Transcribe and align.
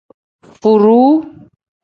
Furuu. 0.59 1.11